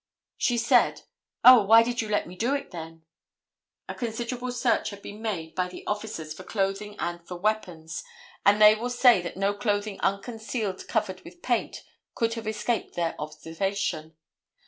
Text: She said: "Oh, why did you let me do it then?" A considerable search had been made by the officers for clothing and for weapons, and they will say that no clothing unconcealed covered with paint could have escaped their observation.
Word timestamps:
She 0.37 0.57
said: 0.57 1.03
"Oh, 1.45 1.61
why 1.63 1.83
did 1.83 2.01
you 2.01 2.09
let 2.09 2.25
me 2.25 2.35
do 2.35 2.55
it 2.55 2.71
then?" 2.71 3.03
A 3.87 3.93
considerable 3.93 4.51
search 4.51 4.89
had 4.89 5.03
been 5.03 5.21
made 5.21 5.53
by 5.53 5.67
the 5.67 5.85
officers 5.85 6.33
for 6.33 6.41
clothing 6.43 6.95
and 6.97 7.23
for 7.27 7.37
weapons, 7.37 8.03
and 8.43 8.59
they 8.59 8.73
will 8.73 8.89
say 8.89 9.21
that 9.21 9.37
no 9.37 9.53
clothing 9.53 9.99
unconcealed 10.01 10.87
covered 10.87 11.21
with 11.21 11.43
paint 11.43 11.83
could 12.15 12.33
have 12.33 12.47
escaped 12.47 12.95
their 12.95 13.13
observation. 13.19 14.15